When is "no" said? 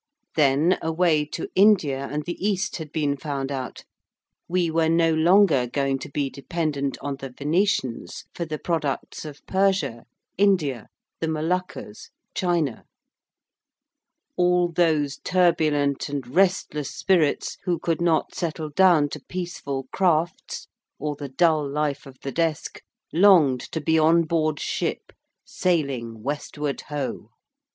4.89-5.13